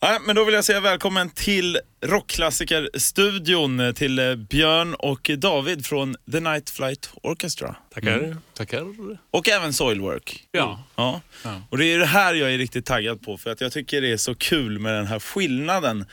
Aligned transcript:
Ja, 0.00 0.18
men 0.26 0.36
då 0.36 0.44
vill 0.44 0.54
jag 0.54 0.64
säga 0.64 0.80
välkommen 0.80 1.30
till 1.30 1.78
rockklassikerstudion 2.04 3.94
till 3.94 4.18
eh, 4.18 4.34
Björn 4.34 4.94
och 4.94 5.30
David 5.38 5.86
från 5.86 6.16
The 6.32 6.40
Night 6.40 6.70
Flight 6.70 7.10
Orchestra. 7.22 7.76
Tackar. 7.94 8.36
Tackar. 8.54 8.86
Och 9.30 9.48
även 9.48 9.72
Soilwork. 9.72 10.44
Ja. 10.50 10.84
Ja. 10.96 11.20
Och 11.70 11.78
det 11.78 11.84
är 11.86 11.98
det 11.98 12.06
här 12.06 12.34
jag 12.34 12.54
är 12.54 12.58
riktigt 12.58 12.86
taggad 12.86 13.22
på 13.22 13.38
för 13.38 13.50
att 13.50 13.60
jag 13.60 13.72
tycker 13.72 14.00
det 14.00 14.12
är 14.12 14.16
så 14.16 14.34
kul 14.34 14.78
med 14.78 14.94
den 14.94 15.06
här 15.06 15.20
skillnaden 15.20 16.04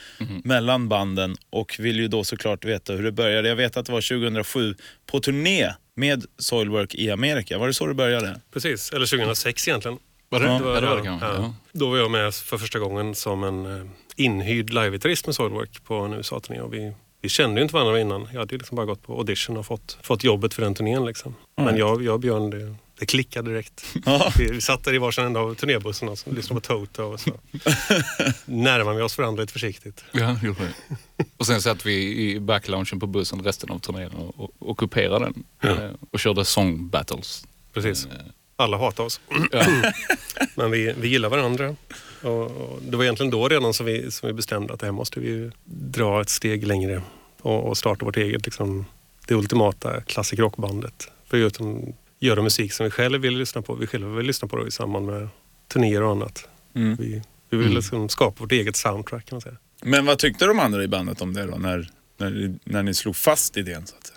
mellan 0.43 0.89
banden 0.89 1.35
och 1.49 1.75
vill 1.79 1.99
ju 1.99 2.07
då 2.07 2.23
såklart 2.23 2.65
veta 2.65 2.93
hur 2.93 3.03
det 3.03 3.11
började. 3.11 3.47
Jag 3.49 3.55
vet 3.55 3.77
att 3.77 3.85
det 3.85 3.91
var 3.91 4.01
2007 4.01 4.75
på 5.05 5.19
turné 5.19 5.71
med 5.95 6.25
Soilwork 6.37 6.95
i 6.95 7.11
Amerika. 7.11 7.57
Var 7.57 7.67
det 7.67 7.73
så 7.73 7.87
det 7.87 7.93
började? 7.93 8.41
Precis, 8.53 8.91
eller 8.91 9.05
2006 9.05 9.67
egentligen. 9.67 9.97
Var 10.39 10.47
det? 10.47 10.53
Ja, 10.53 10.73
Ja, 10.75 10.81
det 10.81 10.87
var 10.87 10.95
det 10.95 11.03
kanske. 11.03 11.27
Ja. 11.27 11.53
Då 11.71 11.89
var 11.89 11.97
jag 11.97 12.11
med 12.11 12.33
för 12.33 12.57
första 12.57 12.79
gången 12.79 13.15
som 13.15 13.43
en 13.43 13.65
eh, 13.81 13.85
inhyrd 14.15 14.69
livegitarrist 14.73 15.25
med 15.25 15.35
Soilwork 15.35 15.83
på 15.83 15.95
en 15.95 16.13
USA-turné. 16.13 16.61
Vi, 16.71 16.93
vi 17.21 17.29
kände 17.29 17.55
ju 17.59 17.61
inte 17.63 17.73
varandra 17.75 17.99
innan. 17.99 18.27
Jag 18.33 18.39
hade 18.39 18.57
liksom 18.57 18.75
bara 18.75 18.85
gått 18.85 19.01
på 19.03 19.17
audition 19.17 19.57
och 19.57 19.65
fått, 19.65 19.97
fått 20.01 20.23
jobbet 20.23 20.53
för 20.53 20.61
den 20.61 20.75
turnén. 20.75 21.05
Liksom. 21.05 21.35
Men 21.55 21.77
jag, 21.77 22.03
jag 22.03 22.13
och 22.13 22.19
Björn, 22.19 22.49
det, 22.49 22.75
det 22.99 23.05
klickade 23.05 23.49
direkt. 23.51 23.85
Ja. 24.05 24.31
Vi, 24.37 24.51
vi 24.51 24.61
satt 24.61 24.83
där 24.83 24.93
i 24.93 24.97
varsin 24.97 25.25
ända 25.25 25.39
av 25.39 25.55
turnébussen 25.55 26.09
och 26.09 26.17
lyssnade 26.33 26.61
på 26.61 26.67
Toto 26.67 27.03
och 27.03 27.19
så 27.19 27.29
närmade 28.45 28.97
vi 28.97 29.03
oss 29.03 29.17
varandra 29.17 29.41
lite 29.41 29.53
försiktigt. 29.53 30.03
Ja, 30.11 30.37
det 30.41 30.47
gjorde 30.47 30.59
det. 30.59 30.95
Och 31.37 31.45
sen 31.47 31.61
satt 31.61 31.85
vi 31.85 32.17
i 32.31 32.39
backloungen 32.39 32.99
på 32.99 33.07
bussen 33.07 33.43
resten 33.43 33.69
av 33.71 33.79
turnén 33.79 34.11
och, 34.11 34.51
och 34.59 34.77
den. 35.19 35.43
eh, 35.63 35.89
Och 36.11 36.19
körde 36.19 36.45
song 36.45 36.89
battles. 36.89 37.45
Precis. 37.73 38.07
Alla 38.55 38.77
hatar 38.77 39.03
oss. 39.03 39.21
Ja. 39.51 39.65
Men 40.55 40.71
vi, 40.71 40.93
vi 40.97 41.07
gillar 41.07 41.29
varandra. 41.29 41.75
Och, 42.21 42.41
och 42.41 42.79
det 42.81 42.97
var 42.97 43.03
egentligen 43.03 43.31
då 43.31 43.47
redan 43.47 43.73
som 43.73 43.85
vi, 43.85 44.11
som 44.11 44.27
vi 44.27 44.33
bestämde 44.33 44.73
att 44.73 44.79
det 44.79 44.85
här 44.85 44.93
måste 44.93 45.19
vi 45.19 45.51
dra 45.65 46.21
ett 46.21 46.29
steg 46.29 46.67
längre 46.67 47.01
och, 47.41 47.67
och 47.67 47.77
starta 47.77 48.05
vårt 48.05 48.17
eget, 48.17 48.45
liksom, 48.45 48.85
det 49.27 49.35
ultimata 49.35 50.01
klassik-rockbandet. 50.01 51.11
Förutom 51.25 51.93
göra 52.19 52.41
musik 52.41 52.73
som 52.73 52.83
vi 52.83 52.89
själva 52.89 53.17
vill 53.17 53.37
lyssna 53.37 53.61
på. 53.61 53.75
Vi 53.75 53.87
själva 53.87 54.15
vill 54.15 54.25
lyssna 54.25 54.47
på 54.47 54.57
det 54.57 54.67
i 54.67 54.71
samband 54.71 55.05
med 55.05 55.29
turnéer 55.73 56.03
och 56.03 56.11
annat. 56.11 56.47
Mm. 56.75 56.95
Vi, 56.95 57.21
vi 57.49 57.57
vill 57.57 57.73
liksom 57.73 58.09
skapa 58.09 58.43
vårt 58.43 58.51
eget 58.51 58.75
soundtrack 58.75 59.25
kan 59.25 59.35
man 59.35 59.41
säga. 59.41 59.57
Men 59.81 60.05
vad 60.05 60.19
tyckte 60.19 60.45
de 60.45 60.59
andra 60.59 60.83
i 60.83 60.87
bandet 60.87 61.21
om 61.21 61.33
det 61.33 61.45
då 61.45 61.57
när, 61.57 61.89
när, 62.17 62.55
när 62.63 62.83
ni 62.83 62.93
slog 62.93 63.15
fast 63.15 63.57
idén? 63.57 63.87
Så 63.87 63.95
att 63.95 64.07
säga? 64.07 64.14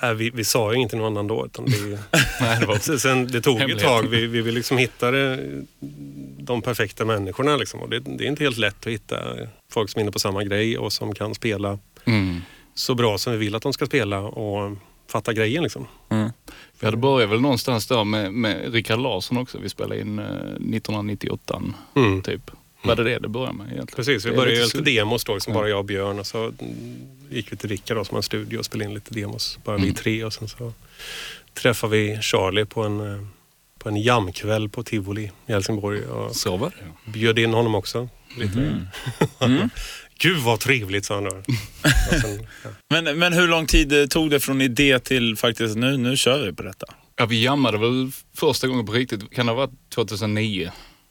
Ja, 0.00 0.08
äh, 0.08 0.14
vi, 0.14 0.30
vi 0.30 0.44
sa 0.44 0.74
ju 0.74 0.80
inte 0.80 0.96
någon 0.96 1.06
annan 1.06 1.26
då. 1.26 1.46
Utan 1.46 1.64
det, 1.64 1.98
Nej, 2.40 2.60
det 2.60 2.66
var 2.66 2.98
Sen- 2.98 3.26
det 3.26 3.40
tog 3.40 3.60
ett 3.70 3.78
tag. 3.78 4.02
Vi, 4.08 4.26
vi 4.26 4.40
vill 4.40 4.54
liksom 4.54 4.78
hitta 4.78 5.10
de 6.38 6.62
perfekta 6.62 7.04
människorna. 7.04 7.56
Liksom. 7.56 7.80
Och 7.80 7.88
det, 7.90 7.98
det 8.00 8.24
är 8.24 8.28
inte 8.28 8.44
helt 8.44 8.56
lätt 8.58 8.86
att 8.86 8.92
hitta 8.92 9.16
folk 9.72 9.90
som 9.90 9.98
är 9.98 10.02
inne 10.02 10.12
på 10.12 10.18
samma 10.18 10.44
grej 10.44 10.78
och 10.78 10.92
som 10.92 11.14
kan 11.14 11.34
spela 11.34 11.78
Mm. 12.06 12.40
så 12.74 12.94
bra 12.94 13.18
som 13.18 13.32
vi 13.32 13.38
vill 13.38 13.54
att 13.54 13.62
de 13.62 13.72
ska 13.72 13.86
spela 13.86 14.20
och 14.20 14.76
fatta 15.10 15.32
grejen. 15.32 15.62
Liksom. 15.62 15.86
Vi 16.80 16.86
hade 16.86 16.96
börjat 16.96 17.30
väl 17.30 17.40
någonstans 17.40 17.86
där 17.86 18.04
med, 18.04 18.32
med 18.32 18.72
Rickard 18.72 18.98
Larsson 18.98 19.38
också. 19.38 19.58
Vi 19.58 19.68
spelade 19.68 20.00
in 20.00 20.18
eh, 20.18 20.24
1998 20.24 21.62
Mm. 21.96 22.22
typ. 22.22 22.50
Var 22.84 22.96
det 22.96 23.04
det 23.04 23.18
det 23.18 23.28
började 23.28 23.52
med 23.54 23.64
egentligen? 23.66 23.96
Precis, 23.96 24.24
vi 24.26 24.30
började 24.32 24.56
ju 24.58 24.62
lite 24.64 24.80
demos 24.80 25.24
då, 25.24 25.34
liksom 25.34 25.52
Ja. 25.52 25.58
bara 25.60 25.68
jag 25.68 25.78
och 25.78 25.84
Björn. 25.84 26.18
Och 26.18 26.26
så 26.26 26.44
mm, 26.44 26.54
gick 27.30 27.52
vi 27.52 27.56
till 27.56 27.68
Rickard 27.68 27.96
då, 27.96 28.04
som 28.04 28.14
har 28.14 28.18
en 28.18 28.22
studio 28.22 28.58
och 28.58 28.64
spelade 28.64 28.88
in 28.90 28.94
lite 28.94 29.14
demos. 29.14 29.58
Bara 29.64 29.76
vi 29.76 29.82
Mm. 29.82 29.94
tre. 29.94 30.24
Och 30.24 30.32
sen 30.32 30.48
så 30.48 30.72
träffade 31.54 31.96
vi 31.96 32.18
Charlie 32.22 32.64
på 32.64 32.82
en, 32.82 33.28
på 33.78 33.88
en 33.88 33.96
jamkväll 33.96 34.68
på 34.68 34.82
Tivoli 34.82 35.30
i 35.46 35.52
Helsingborg. 35.52 36.06
Och 36.06 36.36
Så 36.36 36.56
var 36.56 36.68
det 36.70 36.76
ja. 37.04 37.10
bjöd 37.12 37.38
in 37.38 37.54
honom 37.54 37.74
också. 37.74 38.08
Lite. 38.38 38.58
Mm. 39.40 39.68
Gud 40.18 40.38
vad 40.38 40.60
trevligt 40.60 41.04
sa 41.04 41.14
han 41.14 41.24
då. 41.24 41.30
Sen, 42.20 42.46
ja. 42.64 42.70
Men, 42.90 43.18
men 43.18 43.32
hur 43.32 43.48
lång 43.48 43.66
tid 43.66 43.92
eh, 44.00 44.06
tog 44.06 44.30
det 44.30 44.40
från 44.40 44.60
idé 44.60 44.98
till 44.98 45.36
faktiskt 45.36 45.76
nu, 45.76 45.96
nu 45.96 46.16
kör 46.16 46.46
vi 46.46 46.52
på 46.52 46.62
detta? 46.62 46.86
ja, 47.16 47.26
vi 47.26 47.44
jammade 47.44 47.78
väl 47.78 48.10
första 48.36 48.66
gången 48.66 48.86
på 48.86 48.92
riktigt. 48.92 49.34
Kan 49.34 49.46
det 49.46 49.52
ha 49.52 49.56
varit 49.56 49.90
2009? 49.94 50.70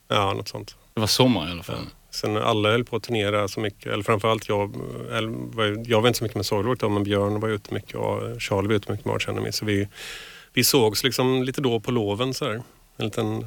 ja, 0.10 0.34
något 0.34 0.48
sånt. 0.48 0.76
Det 0.94 1.00
var 1.00 1.08
sommar 1.08 1.48
i 1.48 1.52
alla 1.52 1.64
fall. 1.64 1.86
Sen 2.12 2.38
alla 2.38 2.72
höll 2.72 2.84
på 2.84 2.96
att 2.96 3.04
turnera 3.04 3.48
så 3.48 3.60
mycket, 3.60 3.94
eller 3.94 4.04
framförallt 4.04 4.50
jag. 4.50 4.76
Eller, 5.12 5.90
jag 5.90 6.02
var 6.02 6.08
inte 6.08 6.18
så 6.18 6.24
mycket 6.24 6.36
med 6.36 6.46
Soilwork 6.46 6.80
då, 6.80 6.90
men 6.90 7.04
Björn 7.04 7.40
var 7.40 7.50
ute 7.50 7.74
mycket 7.74 7.96
och 7.96 8.42
Charlie 8.42 8.68
var 8.68 8.76
ute 8.76 8.92
mycket 8.92 9.06
med 9.06 9.16
Arch 9.16 9.30
Enemy. 9.30 9.52
Så 9.52 9.66
vi, 9.66 9.88
vi 10.54 10.64
sågs 10.64 11.04
liksom 11.04 11.44
lite 11.44 11.62
då 11.62 11.80
på 11.80 11.92
loven 11.92 12.34
så 12.34 12.46
här. 12.46 12.64
En 12.98 13.06
liten 13.06 13.46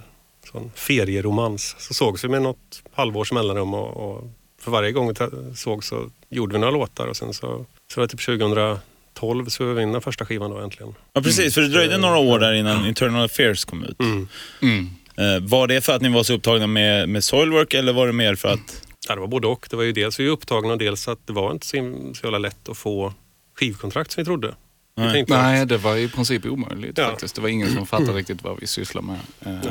sån 0.53 0.71
ferieromans. 0.75 1.77
Så 1.79 1.95
sågs 1.95 2.25
vi 2.25 2.29
med 2.29 2.43
något 2.43 2.83
halvårs 2.93 3.33
mellanrum 3.33 3.75
och, 3.75 3.97
och 3.97 4.25
för 4.61 4.71
varje 4.71 4.93
gång 4.93 5.09
vi 5.09 5.15
sågs 5.57 5.87
så 5.87 6.11
gjorde 6.28 6.53
vi 6.53 6.59
några 6.59 6.71
låtar 6.73 7.07
och 7.07 7.17
sen 7.17 7.34
så, 7.34 7.67
så 7.93 8.01
var 8.01 8.07
det 8.07 8.17
typ 8.17 8.27
2012 8.27 9.47
så 9.47 9.65
vi 9.65 9.83
in 9.83 9.93
den 9.93 10.03
första 10.03 10.27
skivan 10.27 10.51
då 10.51 10.59
äntligen. 10.59 10.95
Ja 11.13 11.21
precis, 11.23 11.55
för 11.55 11.61
det 11.61 11.69
dröjde 11.69 11.99
några 11.99 12.19
år 12.19 12.39
där 12.39 12.53
innan 12.53 12.87
Internal 12.87 13.25
Affairs 13.25 13.65
kom 13.65 13.84
ut. 13.84 14.01
Mm. 14.01 14.28
Mm. 14.63 14.91
Eh, 15.19 15.41
var 15.43 15.66
det 15.66 15.81
för 15.81 15.93
att 15.93 16.03
ni 16.03 16.09
var 16.09 16.22
så 16.22 16.34
upptagna 16.34 16.66
med, 16.66 17.09
med 17.09 17.25
Soilwork 17.25 17.75
eller 17.75 17.93
var 17.93 18.06
det 18.06 18.12
mer 18.12 18.34
för 18.34 18.49
att... 18.49 18.82
Ja, 19.09 19.15
det 19.15 19.21
var 19.21 19.28
både 19.28 19.47
och. 19.47 19.66
Det 19.71 19.77
var 19.77 19.82
ju 19.82 19.93
dels 19.93 20.21
vi 20.21 20.27
var 20.27 20.32
upptagna 20.32 20.72
och 20.72 20.78
dels 20.78 21.09
att 21.09 21.27
det 21.27 21.32
var 21.32 21.53
inte 21.53 21.66
så, 21.66 21.77
så 22.15 22.27
jävla 22.27 22.38
lätt 22.38 22.69
att 22.69 22.77
få 22.78 23.12
skivkontrakt 23.59 24.10
som 24.12 24.21
vi 24.21 24.25
trodde. 24.25 24.54
Vi 24.97 25.03
Nej. 25.03 25.22
att 25.22 25.28
Nej, 25.28 25.66
det 25.66 25.77
var 25.77 25.97
i 25.97 26.09
princip 26.09 26.47
omöjligt 26.47 26.99
Ja. 26.99 27.04
faktiskt. 27.06 27.34
Det 27.34 27.41
var 27.41 27.49
ingen 27.49 27.72
som 27.75 27.87
fattade 27.87 28.12
riktigt 28.12 28.43
vad 28.43 28.60
vi 28.60 28.66
sysslar 28.66 29.03
med. 29.03 29.16
Eh, 29.41 29.71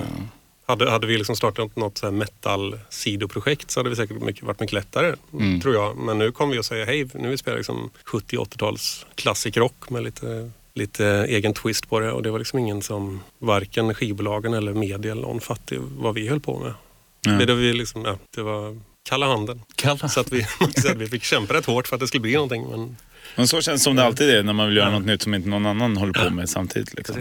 hade, 0.68 0.90
hhade 0.92 1.08
vi 1.08 1.18
liksom 1.18 1.36
startat 1.36 1.76
något 1.76 1.98
så 1.98 2.06
här 2.06 2.12
metal-sidoprojekt 2.14 3.72
så 3.72 3.80
hade 3.80 3.90
vi 3.90 3.96
säkert 3.96 4.22
mycket, 4.22 4.44
varit 4.44 4.60
mycket 4.60 4.74
lättare, 4.74 5.16
Mm. 5.34 5.62
tror 5.62 5.74
jag. 5.76 5.98
Men 5.98 6.18
nu 6.18 6.32
kommer 6.32 6.54
vi 6.54 6.60
att 6.60 6.66
säga 6.66 6.86
hej, 6.86 7.08
nu 7.14 7.30
vi 7.30 7.38
spelar 7.38 7.58
liksom 7.58 7.90
70-80-tals 8.06 9.06
klassik-rock 9.16 9.90
med 9.90 10.04
lite, 10.04 10.52
lite 10.76 11.06
egen 11.30 11.54
twist 11.54 11.90
på 11.90 12.00
det. 12.00 12.12
Och 12.12 12.24
det 12.24 12.32
var 12.32 12.40
liksom 12.40 12.60
ingen 12.60 12.82
som, 12.82 13.24
varken 13.40 13.94
skivbolagen 13.94 14.54
eller 14.54 14.74
media 14.74 15.12
eller 15.12 15.22
någon 15.22 15.42
fattade 15.42 15.82
vad 15.98 16.16
vi 16.16 16.28
höll 16.28 16.40
på 16.40 16.60
med. 16.60 16.74
Ja. 17.22 17.32
Det, 17.32 17.54
var 17.54 17.60
vi 17.60 17.74
liksom, 17.74 18.06
ja, 18.06 18.18
det 18.36 18.42
var 18.42 18.82
kalla 19.10 19.28
handen. 19.28 19.62
Kalla. 19.76 20.10
Så 20.10 20.20
att 20.20 20.32
vi, 20.32 20.44
så 20.78 20.92
att 20.92 20.98
vi 20.98 21.08
fick 21.08 21.24
kämpa 21.24 21.54
rätt 21.54 21.66
hårt 21.66 21.88
för 21.88 21.96
att 21.96 22.00
det 22.00 22.08
skulle 22.08 22.22
bli 22.22 22.34
någonting. 22.34 22.70
Men, 22.70 22.98
Men 23.36 23.48
så 23.48 23.62
känns 23.62 23.82
det 23.82 23.84
som 23.84 23.96
det 23.96 24.04
alltid 24.04 24.30
är 24.30 24.44
när 24.44 24.54
man 24.54 24.68
vill 24.68 24.78
göra 24.78 24.92
något 24.92 25.06
nytt 25.06 25.22
som 25.22 25.34
inte 25.34 25.50
någon 25.50 25.66
annan 25.66 25.98
håller 25.98 26.14
på 26.14 26.30
med 26.30 26.50
samtidigt. 26.50 26.94
Liksom. 26.94 27.16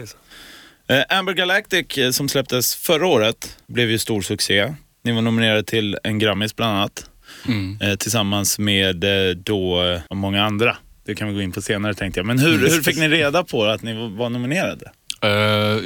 Eh, 0.87 1.17
Amber 1.17 1.33
Galactic 1.33 1.97
eh, 1.97 2.11
som 2.11 2.29
släpptes 2.29 2.75
förra 2.75 3.07
året 3.07 3.57
blev 3.67 3.91
ju 3.91 3.97
stor 3.97 4.21
succé. 4.21 4.73
Ni 5.03 5.11
var 5.11 5.21
nominerade 5.21 5.63
till 5.63 5.97
en 6.03 6.19
Grammis 6.19 6.55
bland 6.55 6.77
annat. 6.77 7.09
Mm. 7.47 7.77
Eh, 7.81 7.95
tillsammans 7.95 8.59
med 8.59 9.03
eh, 9.03 9.35
då 9.35 9.83
eh, 9.83 10.01
många 10.11 10.43
andra. 10.43 10.77
Det 11.05 11.15
kan 11.15 11.27
vi 11.27 11.33
gå 11.33 11.41
in 11.41 11.51
på 11.51 11.61
senare 11.61 11.93
tänkte 11.93 12.19
jag. 12.19 12.25
Men 12.27 12.39
hur, 12.39 12.57
hur 12.57 12.81
fick 12.81 12.97
ni 12.97 13.07
reda 13.09 13.43
på 13.43 13.63
att 13.65 13.81
ni 13.81 13.93
var- 14.17 14.29
nominerade? 14.29 14.91
Eh, 15.21 15.29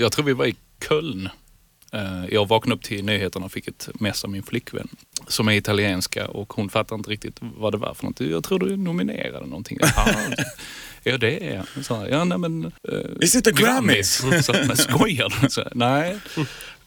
jag 0.01 0.11
tror 0.11 0.25
vi 0.25 0.33
var 0.33 0.45
i 0.45 0.55
Köln. 0.89 1.29
Eh, 1.93 2.25
jag 2.31 2.47
vaknade 2.47 2.75
upp 2.75 2.83
till 2.83 3.05
nyheterna 3.05 3.45
och 3.45 3.51
fick 3.51 3.67
ett 3.67 3.89
mess 3.99 4.23
av 4.23 4.29
min 4.29 4.43
flickvän 4.43 4.87
som 5.27 5.47
är 5.47 5.53
italienska 5.53 6.27
och 6.27 6.53
hon 6.53 6.69
fattade 6.69 6.99
inte 6.99 7.09
riktigt 7.09 7.35
vad 7.39 7.73
det 7.73 7.77
var 7.77 7.93
för 7.93 8.05
något. 8.05 8.19
Jag 8.19 8.43
tror 8.43 8.59
du 8.59 8.77
nominerade 8.77 9.45
någonting. 9.45 9.77
Ja 11.03 11.17
det 11.17 11.47
är 11.47 11.55
jag. 11.75 11.85
Så, 11.85 12.07
ja, 12.09 12.23
nej, 12.23 12.37
men, 12.37 12.65
eh, 12.65 12.71
Is 13.21 13.35
it 13.35 13.47
a 13.47 13.51
Grammys? 13.51 14.15
Så, 14.45 14.53
men 14.67 14.77
skojar 14.77 15.33
du? 15.41 15.49
Så, 15.49 15.63
nej. 15.75 16.17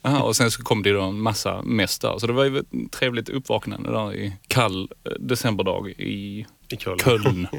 Aha, 0.03 0.19
och 0.23 0.37
sen 0.37 0.51
så 0.51 0.63
kom 0.63 0.83
det 0.83 0.89
ju 0.89 0.95
då 0.95 1.03
en 1.03 1.21
massa 1.21 1.63
mess 1.63 1.99
där. 1.99 2.19
Så 2.19 2.27
det 2.27 2.33
var 2.33 2.45
ju 2.45 2.59
ett 2.59 2.93
trevligt 2.93 3.29
uppvaknande 3.29 3.91
där 3.91 4.15
i 4.15 4.33
kall 4.49 4.89
decemberdag 5.21 5.89
i 5.91 6.47
I 6.69 6.77
Köln. 6.77 6.99
Köln. 6.99 7.47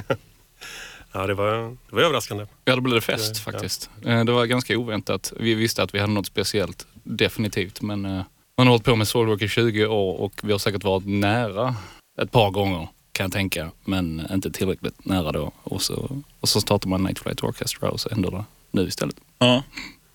Ja, 1.11 1.27
det 1.27 1.33
var, 1.33 1.69
det 1.89 1.95
var 1.95 2.01
överraskande. 2.01 2.45
Ja, 2.65 2.75
då 2.75 2.81
blev 2.81 2.95
det 2.95 3.01
fest 3.01 3.39
faktiskt. 3.39 3.89
Eh, 4.05 4.23
Det 4.23 4.31
var 4.31 4.45
ganska 4.45 4.77
oväntat. 4.77 5.33
Vi 5.39 5.53
visste 5.53 5.83
att 5.83 5.93
vi 5.95 5.99
hade 5.99 6.13
något 6.13 6.25
speciellt, 6.27 6.87
definitivt. 7.03 7.81
Men 7.81 8.05
eh, 8.05 8.11
man 8.57 8.67
har 8.67 8.71
hållit 8.71 8.83
på 8.85 8.95
med 8.95 9.07
Soulwork 9.07 9.41
i 9.41 9.47
20 9.47 9.85
år 9.85 10.19
och 10.19 10.33
vi 10.43 10.51
har 10.51 10.59
säkert 10.59 10.83
varit 10.83 11.05
nära 11.07 11.75
ett 12.21 12.31
par 12.31 12.51
gånger 12.51 12.87
kan 13.11 13.23
jag 13.23 13.31
tänka. 13.31 13.71
Men 13.85 14.27
inte 14.33 14.51
tillräckligt 14.51 15.05
nära 15.05 15.31
då. 15.31 15.51
Och 15.63 15.81
så, 15.81 16.21
och 16.39 16.49
så 16.49 16.61
startar 16.61 16.89
man 16.89 17.03
Night 17.03 17.19
Flight 17.19 17.43
Orchestra 17.43 17.89
och 17.89 17.99
så 17.99 18.09
händer 18.09 18.31
det 18.31 18.43
nu 18.71 18.87
istället. 18.87 19.15
Ja, 19.39 19.63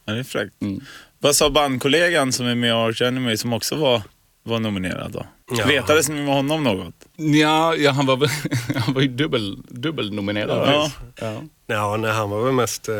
ja 0.04 0.12
det 0.12 0.18
är 0.18 0.24
fräckt. 0.24 0.62
Mm. 0.62 0.80
Vad 1.18 1.36
sa 1.36 1.50
bandkollegan 1.50 2.32
som 2.32 2.46
är 2.46 2.54
med 2.54 2.68
i 2.68 2.72
Arch 2.72 3.02
Enemy 3.02 3.36
som 3.36 3.52
också 3.52 3.76
var, 3.76 4.02
var 4.48 4.60
nominerad 4.60 5.12
då? 5.12 5.26
Ja. 5.50 5.66
Vetades 5.66 6.08
ni 6.08 6.14
med 6.14 6.34
honom 6.34 6.64
något? 6.64 6.94
Ja, 7.16 7.74
ja 7.74 7.90
han 7.90 8.06
var, 8.06 8.30
han 8.78 8.94
var 8.94 9.02
ju 9.02 9.08
dubbel, 9.08 9.58
dubbelnominerad. 9.68 10.68
Ja. 10.68 10.90
Ja. 11.20 11.42
Ja, 11.66 11.96
nej, 11.96 12.12
han 12.12 12.30
var 12.30 12.44
väl 12.44 12.52
mest... 12.52 12.88
Eh, 12.88 12.94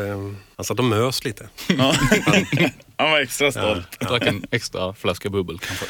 han 0.55 0.65
satt 0.65 0.79
och 0.79 0.85
mös 0.85 1.23
lite. 1.23 1.49
Ja. 1.67 1.93
Han 2.97 3.11
var 3.11 3.19
extra 3.19 3.51
stolt. 3.51 3.87
Jag 3.99 4.09
drack 4.09 4.25
en 4.25 4.45
extra 4.51 4.93
flaska 4.93 5.29
bubbel 5.29 5.59
kanske. 5.59 5.85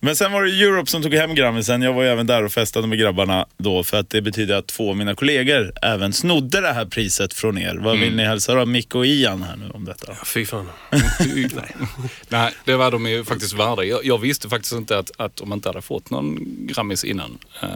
Men 0.00 0.16
sen 0.16 0.32
var 0.32 0.42
det 0.42 0.50
Europe 0.50 0.90
som 0.90 1.02
tog 1.02 1.14
hem 1.14 1.34
Grammisen. 1.34 1.82
Jag 1.82 1.92
var 1.92 2.02
ju 2.02 2.08
även 2.08 2.26
där 2.26 2.42
och 2.42 2.52
festade 2.52 2.86
med 2.86 2.98
grabbarna 2.98 3.46
då 3.56 3.84
för 3.84 3.96
att 3.96 4.10
det 4.10 4.22
betyder 4.22 4.56
att 4.56 4.66
två 4.66 4.90
av 4.90 4.96
mina 4.96 5.14
kollegor 5.14 5.72
även 5.82 6.12
snodde 6.12 6.60
det 6.60 6.72
här 6.72 6.84
priset 6.84 7.34
från 7.34 7.58
er. 7.58 7.74
Vad 7.74 7.98
vill 7.98 8.16
ni 8.16 8.24
hälsa 8.24 8.54
då? 8.54 8.66
Micke 8.66 8.94
och 8.94 9.06
Ian 9.06 9.42
här 9.42 9.56
nu 9.56 9.70
om 9.70 9.84
detta? 9.84 10.06
Ja, 10.08 10.24
fy 10.24 10.46
fan. 10.46 10.68
Nej, 12.28 12.52
det 12.64 12.76
var 12.76 12.90
de 12.90 13.06
ju 13.06 13.24
faktiskt 13.24 13.52
värda. 13.52 13.84
Jag, 13.84 14.04
jag 14.04 14.18
visste 14.18 14.48
faktiskt 14.48 14.72
inte 14.72 14.98
att, 14.98 15.10
att 15.16 15.36
de 15.36 15.52
inte 15.52 15.68
hade 15.68 15.82
fått 15.82 16.10
någon 16.10 16.38
Grammis 16.66 17.04
innan. 17.04 17.38
Eh, 17.62 17.68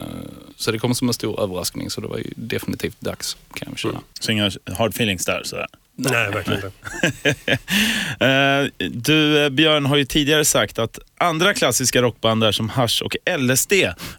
så 0.55 0.71
det 0.71 0.79
kom 0.79 0.95
som 0.95 1.07
en 1.07 1.13
stor 1.13 1.43
överraskning. 1.43 1.89
Så 1.89 2.01
det 2.01 2.07
var 2.07 2.17
ju 2.17 2.31
definitivt 2.35 3.01
dags 3.01 3.37
kan 3.53 3.67
jag 3.71 3.79
känna. 3.79 4.01
Så 4.19 4.31
inga 4.31 4.51
hard 4.77 4.91
feelings 4.91 5.25
där 5.25 5.41
sådär. 5.43 5.67
Nej, 5.95 6.31
verkligen 6.31 6.61
inte. 6.65 6.71
Eh, 8.19 8.87
du, 8.89 9.43
eh, 9.43 9.49
Björn 9.49 9.85
har 9.85 9.97
ju 9.97 10.05
tidigare 10.05 10.45
sagt 10.45 10.79
att 10.79 10.99
andra 11.17 11.53
klassiska 11.53 12.01
rockband 12.01 12.43
är 12.43 12.51
som 12.51 12.69
hash 12.69 13.01
och 13.03 13.15
LSD, 13.39 13.73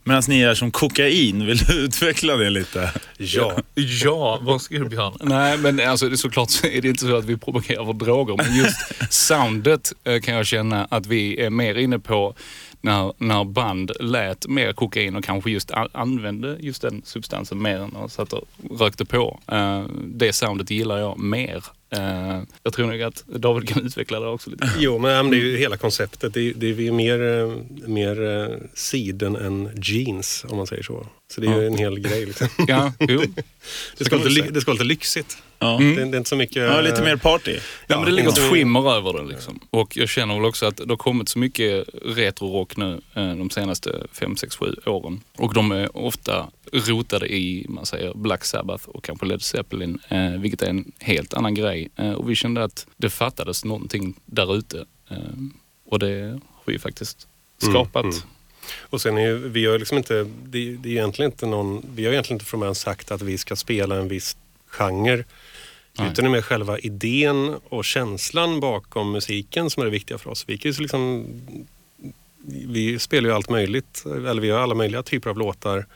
medan 0.04 0.22
ni 0.28 0.42
är 0.42 0.54
som 0.54 0.70
kokain. 0.70 1.46
Vill 1.46 1.58
du 1.58 1.72
utveckla 1.84 2.36
det 2.36 2.50
lite? 2.50 2.92
Ja. 3.16 3.56
Ja, 3.74 4.38
varsågod 4.42 4.88
Björn. 4.90 5.12
Nej, 5.20 5.58
men 5.58 5.80
alltså, 5.80 6.08
det 6.08 6.14
är 6.14 6.16
såklart 6.16 6.50
så 6.50 6.66
är 6.66 6.80
det 6.80 6.88
inte 6.88 7.04
så 7.04 7.16
att 7.16 7.24
vi 7.24 7.36
provokerar 7.36 7.84
för 7.84 7.92
droger, 7.92 8.36
men 8.36 8.56
just 8.56 8.78
soundet 9.12 9.92
eh, 10.04 10.20
kan 10.20 10.34
jag 10.34 10.46
känna 10.46 10.84
att 10.90 11.06
vi 11.06 11.40
är 11.40 11.50
mer 11.50 11.74
inne 11.74 11.98
på 11.98 12.34
när, 12.82 13.12
när 13.18 13.44
band 13.44 13.92
lät 14.00 14.46
mer 14.48 14.72
kokain 14.72 15.16
och 15.16 15.24
kanske 15.24 15.50
just 15.50 15.70
använde 15.92 16.56
just 16.60 16.82
den 16.82 17.02
substansen 17.04 17.62
mer 17.62 17.78
än 17.78 17.90
de 17.90 18.08
satt 18.08 18.32
och 18.32 18.48
rökte 18.78 19.04
på. 19.04 19.40
Eh, 19.52 19.84
det 20.04 20.32
soundet 20.32 20.70
gillar 20.70 20.98
jag 20.98 21.18
mer. 21.18 21.64
Eh, 21.90 22.42
jag 22.62 22.72
tror 22.72 22.86
nog 22.86 23.02
att 23.02 23.24
David 23.26 23.68
kan 23.68 23.82
utveckla 23.86 24.20
det 24.20 24.26
också 24.26 24.50
lite. 24.50 24.70
Jo, 24.78 24.98
men, 24.98 25.10
ja, 25.10 25.22
det 25.22 25.36
är 25.36 25.40
ju 25.40 25.56
hela 25.56 25.76
konceptet. 25.76 26.34
Det 26.34 26.40
är, 26.40 26.54
det 26.54 26.66
är 26.66 26.80
ju 26.80 26.92
mer, 26.92 27.22
eh, 27.22 27.52
mer 27.88 28.48
siden 28.74 29.36
än 29.36 29.70
jeans, 29.82 30.44
om 30.48 30.56
man 30.56 30.66
säger 30.66 30.82
så. 30.82 31.06
Så 31.34 31.40
det 31.40 31.46
är 31.46 31.60
ju 31.60 31.66
en 31.66 31.78
hel 31.78 31.98
grej. 31.98 32.26
Liksom. 32.26 32.48
Ja, 32.68 32.92
jo. 32.98 33.22
Det 33.98 34.04
ska, 34.04 34.16
lite, 34.16 34.50
det 34.50 34.60
ska 34.60 34.70
vara 34.70 34.74
lite 34.74 34.84
lyxigt. 34.84 35.38
Ja, 35.62 35.76
Det, 35.78 35.94
det 35.94 36.00
är 36.00 36.16
inte 36.16 36.28
så 36.28 36.36
mycket... 36.36 36.56
ja 36.56 36.80
lite 36.80 37.02
mer 37.02 37.16
party. 37.16 37.58
Ja, 37.86 37.96
men 37.96 38.04
det 38.04 38.10
ligger 38.10 38.28
ett 38.28 38.50
skimmer 38.50 38.92
över 38.96 39.12
det 39.12 39.24
liksom. 39.24 39.60
Och 39.70 39.96
jag 39.96 40.08
känner 40.08 40.34
väl 40.34 40.44
också 40.44 40.66
att 40.66 40.76
det 40.76 40.88
har 40.88 40.96
kommit 40.96 41.28
så 41.28 41.38
mycket 41.38 41.84
retrorock 42.04 42.76
nu 42.76 43.00
eh, 43.14 43.34
de 43.34 43.50
senaste 43.50 44.06
5, 44.12 44.36
6, 44.36 44.56
7 44.56 44.74
åren. 44.86 45.20
Och 45.36 45.54
de 45.54 45.72
är 45.72 45.96
ofta 45.96 46.46
rotade 46.72 47.32
i, 47.34 47.66
man 47.68 47.86
säger 47.86 48.14
Black 48.14 48.44
Sabbath 48.44 48.88
och 48.88 49.04
kanske 49.04 49.26
Led 49.26 49.42
Zeppelin, 49.42 49.98
eh, 50.08 50.30
vilket 50.30 50.62
är 50.62 50.66
en 50.68 50.92
helt 50.98 51.34
annan 51.34 51.54
grej. 51.54 51.88
Eh, 51.96 52.12
och 52.12 52.30
vi 52.30 52.34
kände 52.34 52.64
att 52.64 52.86
det 52.96 53.10
fattades 53.10 53.64
någonting 53.64 54.14
där 54.26 54.56
ute. 54.56 54.84
Eh, 55.10 55.16
och 55.86 55.98
det 55.98 56.40
har 56.48 56.72
vi 56.72 56.78
faktiskt 56.78 57.26
skapat. 57.58 58.04
mm. 58.04 58.16
Och 58.80 59.00
sen 59.00 59.18
är 59.18 59.22
ju, 59.22 59.48
vi 59.48 59.66
har 59.66 59.78
liksom 59.78 59.98
inte, 59.98 60.14
det, 60.44 60.76
det 60.76 60.88
är 60.88 60.92
egentligen 60.92 61.30
inte 61.30 61.46
någon, 61.46 61.86
vi 61.94 62.04
har 62.04 62.12
egentligen 62.12 62.34
inte 62.34 62.44
från 62.44 62.60
början 62.60 62.74
sagt 62.74 63.10
att 63.10 63.22
vi 63.22 63.38
ska 63.38 63.56
spela 63.56 63.96
en 63.96 64.08
viss 64.08 64.36
genre. 64.72 65.24
Nej. 65.98 66.08
Utan 66.12 66.24
det 66.24 66.28
är 66.28 66.32
mer 66.32 66.42
själva 66.42 66.78
idén 66.78 67.54
och 67.68 67.84
känslan 67.84 68.60
bakom 68.60 69.12
musiken 69.12 69.70
som 69.70 69.80
är 69.80 69.84
det 69.84 69.90
viktiga 69.90 70.18
för 70.18 70.30
oss. 70.30 70.44
Vi, 70.48 70.58
kan 70.58 70.72
liksom, 70.72 71.26
vi 72.46 72.98
spelar 72.98 73.28
ju 73.28 73.34
allt 73.34 73.48
möjligt, 73.50 74.02
eller 74.06 74.42
vi 74.42 74.48
gör 74.48 74.60
alla 74.60 74.74
möjliga 74.74 75.02
typer 75.02 75.30
av 75.30 75.38
låtar. 75.38 75.86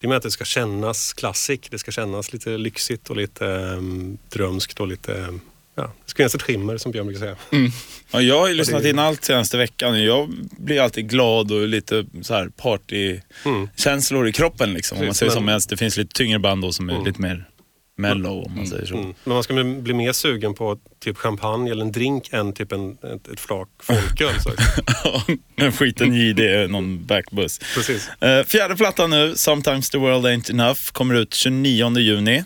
Det 0.00 0.06
är 0.06 0.08
med 0.08 0.16
att 0.16 0.22
det 0.22 0.30
ska 0.30 0.44
kännas 0.44 1.12
klassik, 1.12 1.70
det 1.70 1.78
ska 1.78 1.90
kännas 1.90 2.32
lite 2.32 2.58
lyxigt 2.58 3.10
och 3.10 3.16
lite 3.16 3.44
um, 3.46 4.18
drömskt 4.28 4.80
och 4.80 4.88
lite, 4.88 5.38
ja, 5.74 5.82
det 6.04 6.10
ska 6.10 6.16
finnas 6.16 6.34
ett 6.34 6.42
skimmer 6.42 6.76
som 6.78 6.92
Björn 6.92 7.06
brukar 7.06 7.20
säga. 7.20 7.36
Ja, 8.12 8.20
jag 8.20 8.40
har 8.40 8.48
ju 8.48 8.54
lyssnat 8.54 8.84
in 8.84 8.98
allt 8.98 9.24
senaste 9.24 9.56
veckan. 9.56 10.04
Jag 10.04 10.30
blir 10.58 10.80
alltid 10.80 11.10
glad 11.10 11.52
och 11.52 11.68
lite 11.68 12.06
så 12.22 12.34
här 12.34 12.48
partykänslor 12.48 14.28
i 14.28 14.32
kroppen. 14.32 14.72
Liksom, 14.72 14.98
om 14.98 15.04
man 15.04 15.08
Precis, 15.08 15.18
säger 15.18 15.34
men- 15.34 15.44
Medan 15.44 15.60
det 15.68 15.76
finns 15.76 15.96
lite 15.96 16.14
tyngre 16.14 16.38
band 16.38 16.62
då 16.62 16.72
som 16.72 16.90
är 16.90 17.04
lite 17.04 17.20
mer 17.20 17.48
mellow 17.96 18.44
om 18.46 18.56
man 18.56 18.66
säger 18.66 18.86
så. 18.86 18.94
Mm. 18.94 19.14
Men 19.24 19.34
man 19.34 19.42
ska 19.42 19.54
bli, 19.64 19.94
mer 19.94 20.12
sugen 20.12 20.54
på 20.54 20.78
typ 21.00 21.16
champagne 21.16 21.70
eller 21.70 21.82
en 21.84 21.92
drink 21.92 22.28
än 22.32 22.52
typ 22.52 22.72
en, 22.72 22.90
ett, 22.92 23.28
ett 23.28 23.40
flak 23.40 23.68
folköl. 23.82 24.34
Så. 24.40 24.50
en 25.56 25.72
skiten 25.72 26.14
JD, 26.14 26.66
någon 26.70 27.04
backbuss. 27.06 27.60
Precis. 27.74 28.08
Eh, 28.20 28.44
fjärde 28.44 28.76
plattan 28.76 29.10
nu, 29.10 29.32
Sometimes 29.36 29.90
the 29.90 29.98
world 29.98 30.26
ain't 30.26 30.50
enough, 30.50 30.80
kommer 30.92 31.14
ut 31.14 31.34
29 31.34 31.98
juni. 31.98 32.36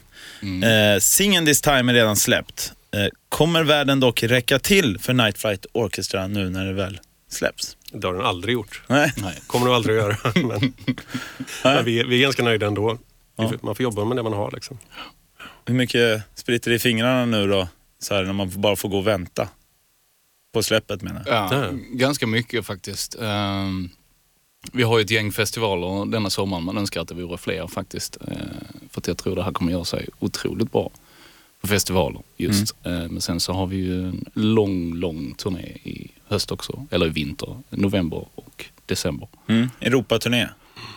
Eh, 0.43 1.01
Singen 1.01 1.47
this 1.47 1.61
time 1.61 1.93
är 1.93 1.95
redan 1.95 2.17
släppt. 2.17 2.73
Eh, 2.95 3.07
kommer 3.29 3.63
världen 3.65 4.01
dock 4.01 4.23
räcka 4.23 4.59
till 4.59 4.99
för 4.99 5.13
Night 5.13 5.39
Flight 5.39 5.67
Orchestra 5.73 6.27
nu 6.27 6.51
när 6.51 6.67
det 6.67 6.73
väl 6.73 7.01
släpps? 7.31 7.77
Det 7.93 8.07
har 8.07 8.15
den 8.15 8.23
aldrig 8.25 8.53
gjort. 8.53 8.83
Nej. 8.87 9.13
Nej. 9.17 9.35
Kommer 9.47 9.67
nog 9.67 9.75
aldrig 9.75 9.99
att 9.99 10.05
göra. 10.05 10.17
Men, 10.35 10.73
men 11.65 11.85
vi, 11.85 12.01
är- 12.01 12.05
vi 12.05 12.17
är 12.17 12.21
ganska 12.23 12.43
nöjda 12.43 12.67
ändå. 12.67 12.99
Får- 13.37 13.59
Man 13.63 13.75
får 13.75 13.83
jobba 13.83 14.05
med 14.05 14.17
det 14.17 14.23
man 14.23 14.33
har. 14.33 14.51
Liksom. 14.51 14.79
Hur 15.69 15.75
mycket 15.75 16.23
spritter 16.35 16.71
det 16.71 16.77
i 16.77 16.79
fingrarna 16.79 17.27
nu 17.27 17.47
då? 17.47 17.69
Så 17.99 18.15
här, 18.15 18.25
när 18.25 18.33
man 18.33 18.61
bara 18.61 18.77
får 18.77 18.89
gå 18.89 18.99
och 18.99 19.07
vänta. 19.07 19.49
På 20.53 20.63
släppet 20.63 21.03
menar 21.03 21.23
jag. 21.27 21.53
Ja, 21.53 21.71
ganska 21.91 22.27
mycket 22.27 22.67
faktiskt. 22.67 23.17
Ehm, 23.21 23.91
vi 24.73 24.83
har 24.83 24.99
ju 24.99 25.05
ett 25.05 25.11
gäng 25.11 25.33
festivaler 25.33 26.11
denna 26.11 26.31
sommaren. 26.31 26.65
Man 26.65 26.79
önskar 26.79 27.01
att 27.01 27.09
det 27.09 27.15
vore 27.15 27.39
fler 27.39 27.67
faktiskt. 27.67 28.17
Eh, 28.29 28.37
för 28.91 29.01
att 29.01 29.07
jag 29.07 29.19
tror 29.19 29.37
det 29.37 29.43
här 29.43 29.53
kommer 29.53 29.73
göra 29.73 29.85
sig 29.85 30.09
otroligt 30.19 30.73
bra 30.73 30.91
på 31.61 31.67
festivaler 31.67 32.23
just. 32.37 32.75
Eh, 32.83 32.93
men 32.93 33.21
sen 33.21 33.41
så 33.41 33.53
har 33.53 33.67
vi 33.67 33.77
ju 33.77 34.09
en 34.09 34.25
lång, 34.35 34.95
lång 34.95 35.35
turné 35.35 35.67
i 35.85 36.11
höst 36.29 36.53
också. 36.53 36.87
Eller 36.91 37.07
i 37.07 37.11
vinter, 37.11 37.57
november 37.71 38.27
och 38.35 38.65
december. 38.87 39.29
Mm. 39.47 39.71
Europaturné. 39.81 40.49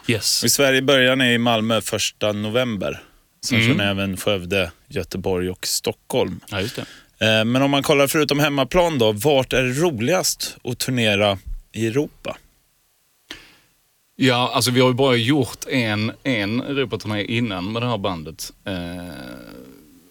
Yes. 0.07 0.43
I 0.43 0.49
Sverige 0.49 0.81
börjar 0.81 1.15
ni 1.15 1.33
i 1.33 1.37
Malmö 1.37 1.81
första 1.81 2.31
november. 2.31 3.03
Sen 3.45 3.57
Mm. 3.61 3.67
kör 3.77 3.83
ni 3.85 3.89
även 3.91 4.17
Skövde, 4.17 4.71
Göteborg 4.87 5.49
och 5.49 5.67
Stockholm. 5.67 6.39
Ja, 6.49 6.61
just 6.61 6.75
det. 6.75 6.81
Eh, 7.39 7.45
Men 7.45 7.61
om 7.61 7.71
man 7.71 7.83
kollar 7.83 8.07
förutom 8.07 8.39
hemmaplan 8.39 8.97
då, 8.97 9.11
vart 9.11 9.53
är 9.53 9.63
det 9.63 9.73
roligast 9.73 10.57
att 10.63 10.77
turnera 10.79 11.37
i 11.71 11.87
Europa? 11.87 12.37
Ja, 14.15 14.51
alltså 14.53 14.71
vi 14.71 14.79
har 14.81 14.87
ju 14.87 14.93
bara 14.93 15.15
gjort 15.15 15.65
en, 15.67 16.11
en 16.23 16.61
Europaturné 16.61 17.23
innan 17.23 17.71
med 17.71 17.81
det 17.81 17.87
här 17.89 17.97
bandet. 17.97 18.53
Eh, 18.65 18.73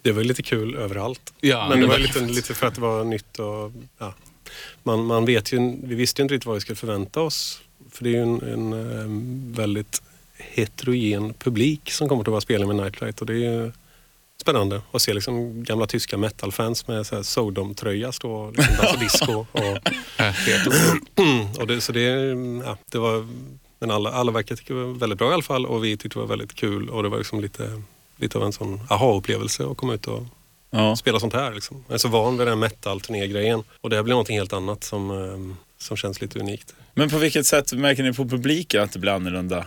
Det 0.03 0.13
var 0.13 0.25
lite 0.25 0.43
kul 0.43 0.75
överallt. 0.77 1.33
ja, 1.41 1.69
Men 1.69 1.81
det 1.81 1.87
var 1.87 1.93
var- 1.95 1.99
lite, 1.99 2.21
lite 2.21 2.55
för 2.55 2.67
att 2.67 2.75
det 2.75 2.81
var 2.81 3.05
nytt 3.05 3.39
och 3.39 3.73
ja. 3.99 4.15
man, 4.83 5.05
man 5.05 5.25
vet 5.25 5.53
ju, 5.53 5.59
vi 5.83 5.95
visste 5.95 6.23
ju 6.23 6.25
inte 6.25 6.35
riktigt 6.35 6.47
vad 6.47 6.55
vi 6.55 6.61
skulle 6.61 6.77
förvänta 6.77 7.21
oss. 7.21 7.61
För 7.91 8.05
det 8.05 8.11
är 8.11 8.13
ju 8.15 8.23
en, 8.23 8.43
en 8.43 8.73
eh, 8.73 9.57
väldigt 9.61 10.03
heterogen 10.51 11.35
publik 11.35 11.91
som 11.91 12.09
kommer 12.09 12.25
till 12.25 12.31
våra 12.31 12.41
spelningar 12.41 12.75
med 12.75 12.85
Nightlight 12.85 13.21
och 13.21 13.27
det 13.27 13.33
är 13.33 13.37
ju 13.37 13.73
spännande 14.41 14.83
att 14.93 15.03
se 15.03 15.15
liksom 15.15 15.65
gamla 15.65 15.87
tyska 15.87 16.17
metalfans 16.17 16.89
med 16.89 17.07
så 17.07 17.15
här 17.17 17.23
Sodom-tröja 17.23 18.13
stå 18.13 18.33
och 18.33 18.53
liksom 18.57 18.75
dansa 18.77 18.97
disco. 19.01 19.47
Och, 19.53 19.61
och 21.61 21.67
det, 21.67 21.81
så 21.81 21.93
det, 21.93 22.01
ja, 22.65 22.79
det 22.91 22.99
var, 22.99 23.29
men 23.79 23.91
alla, 23.91 24.11
alla 24.11 24.33
verkar 24.33 24.57
tycka 24.57 24.75
det 24.75 24.85
var 24.85 24.93
väldigt 24.93 25.19
bra 25.19 25.31
i 25.31 25.35
alla 25.35 25.43
fall 25.43 25.67
och 25.67 25.85
vi 25.85 25.97
tyckte 25.97 26.19
det 26.19 26.21
var 26.21 26.29
väldigt 26.29 26.55
kul 26.55 26.89
och 26.91 27.03
det 27.03 27.09
var 27.09 27.19
liksom 27.19 27.41
lite, 27.41 27.83
lite 28.17 28.39
av 28.39 28.45
en 28.45 28.53
sån 28.53 28.81
aha-upplevelse 28.91 29.67
att 29.71 29.77
komma 29.77 29.95
ut 29.95 30.07
och 30.07 30.23
Ja. 30.73 30.97
spela 30.97 31.21
sånt 31.21 31.33
här. 31.33 31.55
Liksom. 31.55 31.85
Jag 31.89 31.95
är 31.95 31.99
så 31.99 32.09
van 32.09 32.39
vid 32.39 32.47
den 32.47 32.59
här 32.59 32.69
metal-turné-grejen 32.69 33.63
och 33.81 33.91
det 33.91 33.97
här 33.97 34.03
blir 34.03 34.13
någonting 34.13 34.39
helt 34.39 34.53
annat 34.53 34.85
som, 34.85 35.11
eh, 35.11 35.57
som 35.79 35.97
känns 35.97 36.21
lite 36.21 36.39
unikt. 36.39 36.75
Men 36.95 37.11
på 37.11 37.19
vilket 37.19 37.47
sätt 37.47 37.73
märker 37.73 38.03
ni 38.03 38.13
på 38.13 38.25
publiken 38.29 38.83
att 38.83 38.93
det 38.93 38.99
blir 38.99 39.13
annorlunda? 39.13 39.67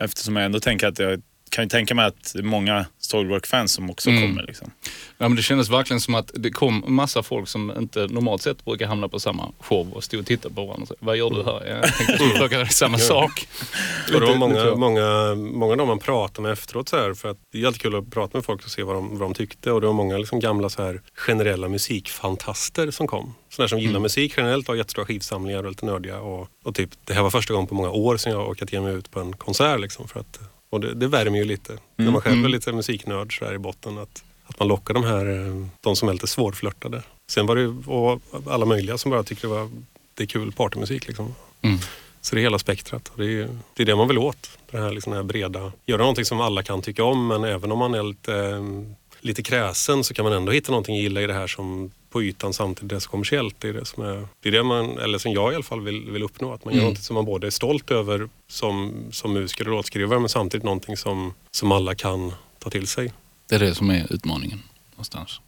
Eftersom 0.00 0.36
jag 0.36 0.44
ändå 0.44 0.60
tänker 0.60 0.86
att 0.88 0.98
jag 0.98 1.22
kan 1.50 1.64
ju 1.64 1.68
tänka 1.68 1.94
mig 1.94 2.04
att 2.06 2.32
det 2.32 2.38
är 2.38 2.42
många 2.42 2.86
Soilwork-fans 2.98 3.72
som 3.72 3.90
också 3.90 4.10
Mm. 4.10 4.22
kommer. 4.22 4.42
Liksom. 4.46 4.70
Ja, 5.18 5.28
men 5.28 5.36
det 5.36 5.42
kändes 5.42 5.68
verkligen 5.70 6.00
som 6.00 6.14
att 6.14 6.30
det 6.34 6.50
kom 6.50 6.84
massa 6.86 7.22
folk 7.22 7.48
som 7.48 7.72
inte 7.78 8.06
normalt 8.06 8.42
sett 8.42 8.64
brukar 8.64 8.86
hamna 8.86 9.08
på 9.08 9.20
samma 9.20 9.52
show 9.60 9.92
och 9.92 10.04
stod 10.04 10.20
och 10.20 10.26
tittade 10.26 10.54
på 10.54 10.66
varandra. 10.66 10.94
Vad 11.00 11.16
gör 11.16 11.30
du 11.30 11.42
här? 11.44 11.66
Jag 11.66 12.16
tänkte 12.18 12.44
att 12.44 12.52
göra 12.52 12.66
samma 12.66 12.98
sak. 12.98 13.46
Och 14.14 14.20
det 14.20 14.26
var 14.26 14.36
många, 14.36 14.74
många, 14.76 15.34
många 15.34 15.72
av 15.72 15.76
dem 15.78 15.88
man 15.88 15.98
pratar 15.98 16.42
med 16.42 16.52
efteråt 16.52 16.88
så 16.88 16.96
här, 16.96 17.14
för 17.14 17.30
att 17.30 17.36
det 17.52 17.62
är 17.62 17.66
alltid 17.66 17.82
kul 17.82 17.96
att 17.96 18.10
prata 18.10 18.38
med 18.38 18.44
folk 18.44 18.64
och 18.64 18.70
se 18.70 18.82
vad 18.82 18.94
de, 18.96 19.10
vad 19.18 19.20
de 19.20 19.34
tyckte 19.34 19.72
och 19.72 19.80
det 19.80 19.86
var 19.86 19.94
många 19.94 20.18
liksom 20.18 20.40
gamla 20.40 20.68
så 20.68 20.82
här 20.82 21.00
generella 21.14 21.68
musikfantaster 21.68 22.90
som 22.90 23.06
kom. 23.06 23.34
Sådana 23.50 23.68
som 23.68 23.78
gillar 23.78 24.00
musik 24.00 24.34
generellt 24.36 24.68
och 24.68 24.72
har 24.72 24.76
jättestora 24.76 25.06
skivsamlingar 25.06 25.62
och 25.64 25.70
lite 25.70 25.86
nördiga 25.86 26.20
och, 26.20 26.48
och 26.64 26.74
typ 26.74 26.90
det 27.04 27.14
här 27.14 27.22
var 27.22 27.30
första 27.30 27.54
gången 27.54 27.66
på 27.66 27.74
många 27.74 27.90
år 27.90 28.16
som 28.16 28.32
jag 28.32 28.48
orkat 28.48 28.72
ge 28.72 28.80
mig 28.80 28.94
ut 28.94 29.10
på 29.10 29.20
en 29.20 29.32
konsert 29.36 29.80
liksom 29.80 30.08
för 30.08 30.20
att 30.20 30.40
och 30.70 30.80
det, 30.80 30.94
det 30.94 31.08
värmer 31.08 31.38
ju 31.38 31.44
lite. 31.44 31.78
När 31.96 32.10
man 32.10 32.20
själv 32.20 32.44
är 32.44 32.48
lite 32.48 32.72
musiknörd 32.72 33.38
så 33.38 33.44
här 33.44 33.54
i 33.54 33.58
botten 33.58 33.98
att, 33.98 34.24
att 34.46 34.58
man 34.58 34.68
lockar 34.68 34.94
de 34.94 35.04
här, 35.04 35.26
eh, 35.26 35.66
de 35.80 35.96
som 35.96 36.08
är 36.08 36.12
lite 36.12 36.26
svårflörtade. 36.26 37.02
Sen 37.30 37.46
var 37.46 37.56
det 37.56 37.62
ju 37.62 37.74
alla 38.46 38.66
möjliga 38.66 38.98
som 38.98 39.10
bara 39.10 39.22
tyckte 39.22 39.46
det 39.46 39.54
var 39.54 39.70
det 40.14 40.24
är 40.24 40.26
kul 40.26 40.52
partymusik 40.52 41.06
liksom. 41.06 41.34
Mm. 41.62 41.78
Så 42.20 42.34
det 42.34 42.40
är 42.40 42.42
hela 42.42 42.58
spektrat. 42.58 43.12
Det 43.16 43.24
är, 43.24 43.48
det 43.74 43.82
är 43.82 43.86
det 43.86 43.96
man 43.96 44.08
vill 44.08 44.18
åt. 44.18 44.58
Det 44.70 44.78
här, 44.78 44.90
liksom, 44.90 45.10
det 45.10 45.16
här 45.16 45.24
breda. 45.24 45.72
Göra 45.86 45.98
någonting 45.98 46.24
som 46.24 46.40
alla 46.40 46.62
kan 46.62 46.82
tycka 46.82 47.04
om 47.04 47.26
men 47.26 47.44
även 47.44 47.72
om 47.72 47.78
man 47.78 47.94
är 47.94 48.02
lite, 48.02 48.34
eh, 48.34 48.62
lite 49.20 49.42
kräsen 49.42 50.04
så 50.04 50.14
kan 50.14 50.24
man 50.24 50.32
ändå 50.32 50.52
hitta 50.52 50.72
någonting 50.72 50.96
att 50.96 51.02
gilla 51.02 51.20
i 51.20 51.26
det 51.26 51.34
här 51.34 51.46
som 51.46 51.90
på 52.10 52.22
ytan 52.22 52.52
samtidigt 52.52 52.88
det 52.88 52.96
är 52.96 53.00
så 53.00 53.10
kommersiellt. 53.10 53.54
Det 53.58 53.68
är 53.68 53.72
det 53.72 53.84
som, 53.84 54.02
är, 54.04 54.26
det 54.42 54.48
är 54.48 54.52
det 54.52 54.62
man, 54.62 54.98
eller 54.98 55.18
som 55.18 55.32
jag 55.32 55.52
i 55.52 55.54
alla 55.54 55.64
fall 55.64 55.80
vill, 55.80 56.10
vill 56.10 56.22
uppnå. 56.22 56.52
Att 56.54 56.64
man 56.64 56.74
gör 56.74 56.80
Mm. 56.80 56.92
något 56.94 57.02
som 57.02 57.14
man 57.14 57.24
både 57.24 57.46
är 57.46 57.50
stolt 57.50 57.90
över 57.90 58.28
som, 58.48 58.94
som 59.12 59.32
musiker 59.32 59.64
och 59.68 59.74
låtskrivare 59.74 60.18
men 60.20 60.28
samtidigt 60.28 60.64
någonting 60.64 60.96
som, 60.96 61.34
som 61.50 61.72
alla 61.72 61.94
kan 61.94 62.32
ta 62.58 62.70
till 62.70 62.86
sig. 62.86 63.12
Det 63.48 63.54
är 63.54 63.58
det 63.58 63.74
som 63.74 63.90
är 63.90 64.06
utmaningen 64.12 64.62
någonstans. 64.92 65.40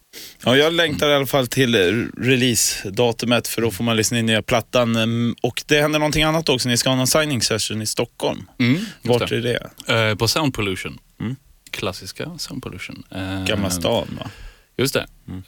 Ja, 0.45 0.57
jag 0.57 0.73
längtar 0.73 1.09
i 1.09 1.13
alla 1.13 1.25
fall 1.25 1.47
till 1.47 1.75
release-datumet 2.17 3.47
för 3.47 3.61
då 3.61 3.71
får 3.71 3.83
man 3.83 3.95
lyssna 3.97 4.19
in 4.19 4.25
nya 4.25 4.41
plattan. 4.41 4.95
Ehm, 4.95 5.35
Och 5.41 5.63
det 5.67 5.81
händer 5.81 5.99
någonting 5.99 6.23
annat 6.23 6.49
också. 6.49 6.69
Ni 6.69 6.77
ska 6.77 6.89
ha 6.89 6.95
någon 6.95 7.07
signing 7.07 7.41
session 7.41 7.81
i 7.81 7.85
Stockholm. 7.85 8.49
Mm, 8.59 8.85
Vart 9.01 9.29
det. 9.29 9.35
är 9.37 9.41
det? 9.87 10.09
Eh, 10.09 10.15
på 10.15 10.27
Sound 10.27 10.53
Pollution. 10.53 10.97
Mm. 11.19 11.35
Klassiska 11.71 12.37
Sound 12.37 12.63
Pollution. 12.63 13.03
Eh, 13.11 13.45
Gamla 13.45 13.69
stan 13.69 14.07
va? 14.19 14.29
Just 14.77 14.93
det. 14.93 15.05
Mm. 15.27 15.43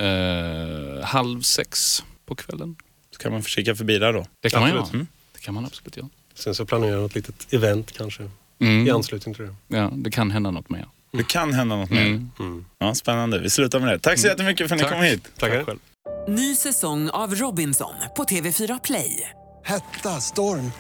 Eh, 0.99 1.05
halv 1.05 1.41
sex 1.41 2.03
på 2.25 2.35
kvällen. 2.35 2.75
Så 3.11 3.19
kan 3.21 3.31
man 3.31 3.43
kika 3.43 3.75
förbi 3.75 3.97
där 3.97 4.13
då. 4.13 4.25
Det 4.41 4.49
kan 4.49 4.61
man 4.61 4.69
göra. 4.69 4.85
Mm. 4.93 5.07
Det 5.33 5.39
kan 5.41 5.53
man 5.53 5.65
absolut 5.65 5.97
göra. 5.97 6.09
Sen 6.33 6.55
så 6.55 6.65
planerar 6.65 6.91
jag 6.91 7.01
något 7.01 7.15
litet 7.15 7.53
event 7.53 7.91
kanske 7.91 8.23
i 8.23 8.29
Mm. 8.59 8.95
anslutning 8.95 9.35
till 9.35 9.43
det. 9.45 9.77
Ja, 9.77 9.91
det 9.95 10.11
kan 10.11 10.31
hända 10.31 10.51
något 10.51 10.69
mer. 10.69 10.85
Det 11.11 11.27
kan 11.27 11.53
hända 11.53 11.75
något 11.75 11.89
mer. 11.89 12.01
Mm. 12.05 12.31
Mm. 12.39 12.65
Ja, 12.77 12.95
spännande. 12.95 13.39
Vi 13.39 13.49
slutar 13.49 13.79
med 13.79 13.89
det. 13.89 13.99
Tack 13.99 14.19
så 14.19 14.27
jättemycket 14.27 14.67
för 14.69 14.75
att 14.75 14.81
ni 14.81 14.83
Tack. 14.83 14.93
kom 14.93 15.03
hit. 15.03 15.23
Tackar. 15.37 15.63
själv. 15.63 15.79
Ny 16.27 16.55
säsong 16.55 17.09
av 17.09 17.35
Robinson 17.35 17.93
på 18.17 18.23
TV4 18.23 18.79
Play. 18.83 19.29
Hetta, 19.63 20.21
storm, 20.21 20.71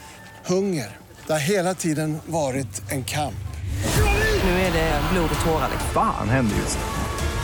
hunger. 0.45 0.97
Det 1.27 1.33
har 1.33 1.39
hela 1.39 1.75
tiden 1.75 2.17
varit 2.25 2.91
en 2.91 3.03
kamp. 3.03 3.35
Nu 4.43 4.49
är 4.49 4.73
det 4.73 5.01
blod 5.13 5.29
och 5.39 5.45
tårar. 5.45 5.69
liksom. 5.71 5.89
Fan 5.93 6.29
händer 6.29 6.55
just 6.57 6.77